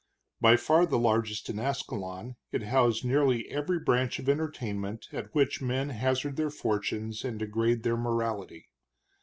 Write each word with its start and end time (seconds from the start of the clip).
By 0.39 0.57
far 0.57 0.87
the 0.87 0.97
largest 0.97 1.47
in 1.47 1.59
Ascalon, 1.59 2.35
it 2.51 2.63
housed 2.63 3.05
nearly 3.05 3.47
every 3.49 3.77
branch 3.77 4.17
of 4.17 4.27
entertainment 4.27 5.07
at 5.13 5.35
which 5.35 5.61
men 5.61 5.89
hazard 5.89 6.37
their 6.37 6.49
fortunes 6.49 7.23
and 7.23 7.37
degrade 7.37 7.83
their 7.83 7.97
morality. 7.97 8.69